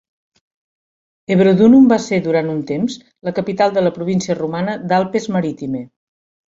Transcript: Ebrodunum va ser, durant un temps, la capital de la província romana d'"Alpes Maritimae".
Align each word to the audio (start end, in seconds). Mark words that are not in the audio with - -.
Ebrodunum 1.35 1.85
va 1.91 1.99
ser, 2.07 2.19
durant 2.29 2.51
un 2.55 2.65
temps, 2.73 2.97
la 3.31 3.37
capital 3.43 3.79
de 3.79 3.87
la 3.87 3.95
província 4.01 4.41
romana 4.45 4.79
d'"Alpes 4.91 5.33
Maritimae". 5.39 5.89